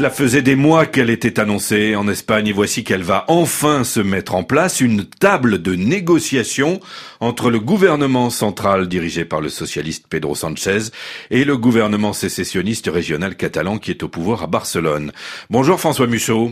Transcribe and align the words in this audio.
Cela 0.00 0.08
faisait 0.08 0.40
des 0.40 0.56
mois 0.56 0.86
qu'elle 0.86 1.10
était 1.10 1.38
annoncée 1.38 1.94
en 1.94 2.08
Espagne 2.08 2.46
et 2.46 2.52
voici 2.54 2.84
qu'elle 2.84 3.02
va 3.02 3.26
enfin 3.28 3.84
se 3.84 4.00
mettre 4.00 4.34
en 4.34 4.44
place 4.44 4.80
une 4.80 5.04
table 5.04 5.60
de 5.60 5.74
négociation 5.74 6.80
entre 7.20 7.50
le 7.50 7.60
gouvernement 7.60 8.30
central 8.30 8.88
dirigé 8.88 9.26
par 9.26 9.42
le 9.42 9.50
socialiste 9.50 10.06
Pedro 10.08 10.34
Sanchez 10.34 10.84
et 11.30 11.44
le 11.44 11.58
gouvernement 11.58 12.14
sécessionniste 12.14 12.88
régional 12.90 13.36
catalan 13.36 13.76
qui 13.76 13.90
est 13.90 14.02
au 14.02 14.08
pouvoir 14.08 14.42
à 14.42 14.46
Barcelone. 14.46 15.12
Bonjour 15.50 15.78
François 15.78 16.06
Musso. 16.06 16.50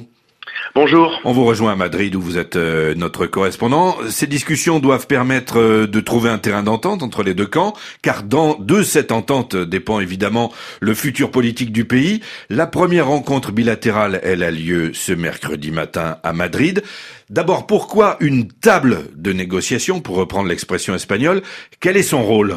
Bonjour. 0.75 1.21
On 1.25 1.33
vous 1.33 1.45
rejoint 1.45 1.73
à 1.73 1.77
Madrid 1.77 2.15
où 2.15 2.21
vous 2.21 2.37
êtes 2.39 2.57
euh, 2.57 2.95
notre 2.95 3.27
correspondant. 3.27 3.97
Ces 4.09 4.27
discussions 4.27 4.81
doivent 4.81 5.07
permettre 5.07 5.59
euh, 5.59 5.87
de 5.87 6.01
trouver 6.01 6.31
un 6.31 6.39
terrain 6.39 6.63
d'entente 6.63 7.03
entre 7.03 7.23
les 7.23 7.35
deux 7.35 7.47
camps, 7.47 7.73
car 8.03 8.23
dans, 8.23 8.55
de 8.59 8.83
cette 8.83 9.11
entente 9.11 9.57
dépend 9.57 9.99
évidemment 10.01 10.53
le 10.81 10.95
futur 10.95 11.31
politique 11.31 11.73
du 11.73 11.85
pays. 11.85 12.21
La 12.51 12.67
première 12.67 13.07
rencontre 13.07 13.51
bilatérale, 13.51 14.21
elle 14.23 14.43
a 14.43 14.51
lieu 14.51 14.93
ce 14.93 15.13
mercredi 15.13 15.71
matin 15.71 16.19
à 16.23 16.33
Madrid. 16.33 16.83
D'abord, 17.31 17.67
pourquoi 17.67 18.17
une 18.21 18.49
table 18.49 19.05
de 19.15 19.33
négociation, 19.33 20.01
pour 20.01 20.17
reprendre 20.17 20.49
l'expression 20.49 20.95
espagnole? 20.95 21.43
Quel 21.81 21.97
est 21.97 22.03
son 22.03 22.23
rôle? 22.23 22.55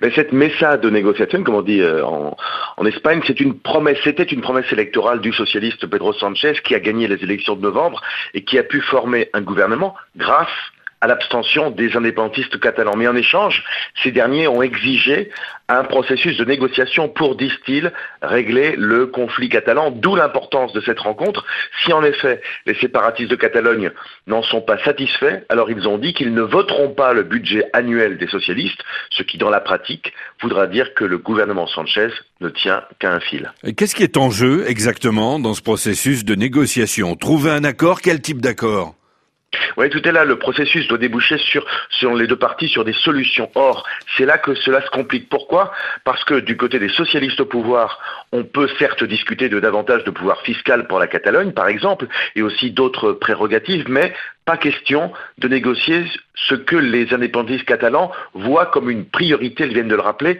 Mais 0.00 0.10
cette 0.14 0.32
messa 0.32 0.76
de 0.76 0.90
négociation, 0.90 1.42
comme 1.42 1.54
on 1.54 1.62
dit 1.62 1.80
euh, 1.80 2.04
en, 2.04 2.36
en 2.78 2.84
Espagne, 2.84 3.22
c'était 3.24 3.42
une 3.42 4.42
promesse 4.42 4.72
électorale 4.72 5.20
du 5.20 5.32
socialiste 5.32 5.86
Pedro 5.86 6.12
Sanchez 6.12 6.54
qui 6.62 6.74
a 6.74 6.80
gagné 6.80 7.08
les 7.08 7.22
élections 7.22 7.56
de 7.56 7.62
novembre 7.62 8.02
et 8.34 8.44
qui 8.44 8.58
a 8.58 8.62
pu 8.62 8.82
former 8.82 9.30
un 9.32 9.40
gouvernement 9.40 9.94
grâce 10.16 10.48
à 11.00 11.06
l'abstention 11.06 11.70
des 11.70 11.96
indépendantistes 11.96 12.58
catalans. 12.58 12.96
Mais 12.96 13.08
en 13.08 13.16
échange, 13.16 13.64
ces 14.02 14.12
derniers 14.12 14.48
ont 14.48 14.62
exigé 14.62 15.30
un 15.68 15.84
processus 15.84 16.36
de 16.36 16.44
négociation 16.44 17.08
pour, 17.08 17.36
disent-ils, 17.36 17.92
régler 18.22 18.74
le 18.76 19.06
conflit 19.06 19.48
catalan, 19.48 19.90
d'où 19.90 20.14
l'importance 20.14 20.72
de 20.72 20.80
cette 20.80 21.00
rencontre. 21.00 21.44
Si 21.84 21.92
en 21.92 22.04
effet 22.04 22.40
les 22.66 22.74
séparatistes 22.74 23.30
de 23.30 23.36
Catalogne 23.36 23.90
n'en 24.26 24.42
sont 24.42 24.60
pas 24.60 24.78
satisfaits, 24.78 25.44
alors 25.48 25.70
ils 25.70 25.88
ont 25.88 25.98
dit 25.98 26.14
qu'ils 26.14 26.34
ne 26.34 26.42
voteront 26.42 26.90
pas 26.90 27.12
le 27.12 27.24
budget 27.24 27.64
annuel 27.72 28.16
des 28.16 28.28
socialistes, 28.28 28.82
ce 29.10 29.22
qui 29.22 29.38
dans 29.38 29.50
la 29.50 29.60
pratique 29.60 30.12
voudra 30.40 30.66
dire 30.66 30.94
que 30.94 31.04
le 31.04 31.18
gouvernement 31.18 31.66
Sanchez 31.66 32.08
ne 32.40 32.48
tient 32.48 32.82
qu'à 32.98 33.12
un 33.12 33.20
fil. 33.20 33.52
Qu'est-ce 33.76 33.94
qui 33.94 34.02
est 34.02 34.16
en 34.16 34.30
jeu 34.30 34.64
exactement 34.68 35.38
dans 35.38 35.54
ce 35.54 35.62
processus 35.62 36.24
de 36.24 36.34
négociation? 36.34 37.16
Trouver 37.16 37.50
un 37.50 37.64
accord? 37.64 38.00
Quel 38.00 38.20
type 38.20 38.40
d'accord? 38.40 38.94
Oui, 39.76 39.90
tout 39.90 40.06
est 40.06 40.12
là. 40.12 40.24
Le 40.24 40.38
processus 40.38 40.88
doit 40.88 40.98
déboucher 40.98 41.38
sur, 41.38 41.64
selon 41.90 42.14
les 42.14 42.26
deux 42.26 42.36
parties, 42.36 42.68
sur 42.68 42.84
des 42.84 42.92
solutions. 42.92 43.50
Or, 43.54 43.86
c'est 44.16 44.24
là 44.24 44.38
que 44.38 44.54
cela 44.54 44.82
se 44.82 44.90
complique. 44.90 45.28
Pourquoi? 45.28 45.72
Parce 46.04 46.24
que 46.24 46.40
du 46.40 46.56
côté 46.56 46.78
des 46.78 46.88
socialistes 46.88 47.40
au 47.40 47.46
pouvoir, 47.46 47.98
on 48.32 48.44
peut 48.44 48.68
certes 48.78 49.04
discuter 49.04 49.48
de 49.48 49.60
davantage 49.60 50.04
de 50.04 50.10
pouvoir 50.10 50.40
fiscal 50.42 50.86
pour 50.86 50.98
la 50.98 51.06
Catalogne, 51.06 51.52
par 51.52 51.68
exemple, 51.68 52.06
et 52.34 52.42
aussi 52.42 52.70
d'autres 52.70 53.12
prérogatives, 53.12 53.84
mais 53.88 54.14
pas 54.44 54.56
question 54.56 55.12
de 55.38 55.48
négocier 55.48 56.04
ce 56.34 56.54
que 56.54 56.76
les 56.76 57.12
indépendantistes 57.12 57.64
catalans 57.64 58.12
voient 58.34 58.66
comme 58.66 58.90
une 58.90 59.04
priorité, 59.04 59.64
ils 59.64 59.74
viennent 59.74 59.88
de 59.88 59.96
le 59.96 60.02
rappeler, 60.02 60.38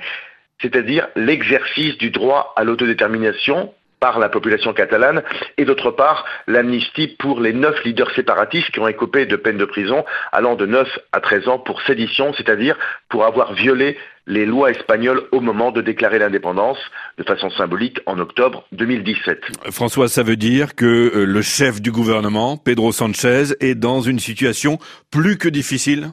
c'est-à-dire 0.60 1.08
l'exercice 1.16 1.98
du 1.98 2.10
droit 2.10 2.54
à 2.56 2.64
l'autodétermination 2.64 3.72
par 4.00 4.18
la 4.18 4.28
population 4.28 4.72
catalane, 4.72 5.22
et 5.56 5.64
d'autre 5.64 5.90
part 5.90 6.24
l'amnistie 6.46 7.08
pour 7.18 7.40
les 7.40 7.52
neuf 7.52 7.82
leaders 7.84 8.10
séparatistes 8.14 8.70
qui 8.70 8.80
ont 8.80 8.88
écopé 8.88 9.26
de 9.26 9.36
peines 9.36 9.58
de 9.58 9.64
prison 9.64 10.04
allant 10.32 10.54
de 10.54 10.66
9 10.66 10.88
à 11.12 11.20
13 11.20 11.48
ans 11.48 11.58
pour 11.58 11.80
sédition, 11.82 12.32
c'est-à-dire 12.34 12.76
pour 13.08 13.24
avoir 13.24 13.54
violé 13.54 13.96
les 14.26 14.44
lois 14.44 14.70
espagnoles 14.70 15.22
au 15.30 15.40
moment 15.40 15.70
de 15.70 15.80
déclarer 15.80 16.18
l'indépendance 16.18 16.78
de 17.16 17.22
façon 17.22 17.48
symbolique 17.50 18.00
en 18.06 18.18
octobre 18.18 18.66
2017. 18.72 19.40
François, 19.70 20.08
ça 20.08 20.22
veut 20.22 20.36
dire 20.36 20.74
que 20.74 20.84
euh, 20.84 21.24
le 21.24 21.42
chef 21.42 21.80
du 21.80 21.92
gouvernement, 21.92 22.56
Pedro 22.56 22.92
Sanchez, 22.92 23.54
est 23.60 23.76
dans 23.76 24.00
une 24.00 24.18
situation 24.18 24.78
plus 25.10 25.38
que 25.38 25.48
difficile? 25.48 26.10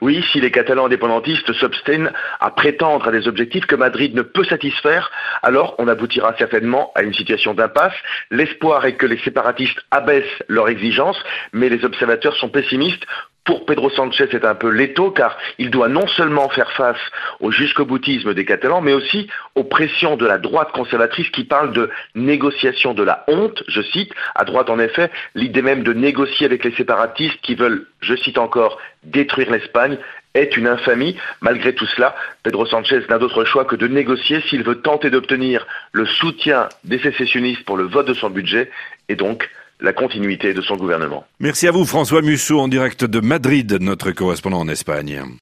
Oui, 0.00 0.24
si 0.32 0.40
les 0.40 0.50
Catalans 0.50 0.86
indépendantistes 0.86 1.52
s'obstinent 1.52 2.10
à 2.40 2.50
prétendre 2.50 3.08
à 3.08 3.12
des 3.12 3.28
objectifs 3.28 3.66
que 3.66 3.76
Madrid 3.76 4.14
ne 4.14 4.22
peut 4.22 4.44
satisfaire, 4.44 5.10
alors 5.42 5.74
on 5.78 5.88
aboutira 5.88 6.34
certainement 6.38 6.92
à 6.94 7.02
une 7.02 7.14
situation 7.14 7.54
d'impasse. 7.54 7.94
L'espoir 8.30 8.84
est 8.86 8.94
que 8.94 9.06
les 9.06 9.18
séparatistes 9.18 9.80
abaissent 9.90 10.42
leurs 10.48 10.68
exigences, 10.68 11.22
mais 11.52 11.68
les 11.68 11.84
observateurs 11.84 12.36
sont 12.36 12.48
pessimistes 12.48 13.04
pour 13.50 13.66
Pedro 13.66 13.90
Sanchez, 13.90 14.28
c'est 14.30 14.44
un 14.44 14.54
peu 14.54 14.68
l'étau, 14.68 15.10
car 15.10 15.36
il 15.58 15.70
doit 15.70 15.88
non 15.88 16.06
seulement 16.06 16.48
faire 16.50 16.70
face 16.70 17.00
au 17.40 17.50
jusqu'au 17.50 17.84
boutisme 17.84 18.32
des 18.32 18.44
Catalans, 18.44 18.80
mais 18.80 18.92
aussi 18.92 19.26
aux 19.56 19.64
pressions 19.64 20.16
de 20.16 20.24
la 20.24 20.38
droite 20.38 20.70
conservatrice 20.70 21.28
qui 21.30 21.42
parle 21.42 21.72
de 21.72 21.90
négociation 22.14 22.94
de 22.94 23.02
la 23.02 23.24
honte, 23.26 23.64
je 23.66 23.82
cite, 23.82 24.12
à 24.36 24.44
droite 24.44 24.70
en 24.70 24.78
effet, 24.78 25.10
l'idée 25.34 25.62
même 25.62 25.82
de 25.82 25.92
négocier 25.92 26.46
avec 26.46 26.62
les 26.62 26.70
séparatistes 26.76 27.40
qui 27.42 27.56
veulent, 27.56 27.88
je 28.00 28.14
cite 28.14 28.38
encore, 28.38 28.78
détruire 29.02 29.50
l'Espagne 29.50 29.98
est 30.34 30.56
une 30.56 30.68
infamie. 30.68 31.16
Malgré 31.40 31.74
tout 31.74 31.86
cela, 31.86 32.14
Pedro 32.44 32.66
Sanchez 32.66 33.00
n'a 33.08 33.18
d'autre 33.18 33.44
choix 33.44 33.64
que 33.64 33.74
de 33.74 33.88
négocier 33.88 34.42
s'il 34.42 34.62
veut 34.62 34.80
tenter 34.80 35.10
d'obtenir 35.10 35.66
le 35.90 36.06
soutien 36.06 36.68
des 36.84 37.00
sécessionnistes 37.00 37.64
pour 37.64 37.76
le 37.76 37.82
vote 37.82 38.06
de 38.06 38.14
son 38.14 38.30
budget 38.30 38.70
et 39.08 39.16
donc 39.16 39.50
la 39.80 39.92
continuité 39.92 40.54
de 40.54 40.62
son 40.62 40.76
gouvernement. 40.76 41.24
Merci 41.38 41.68
à 41.68 41.70
vous 41.70 41.84
François 41.84 42.22
Musso 42.22 42.58
en 42.58 42.68
direct 42.68 43.04
de 43.04 43.20
Madrid, 43.20 43.78
notre 43.80 44.10
correspondant 44.12 44.60
en 44.60 44.68
Espagne. 44.68 45.22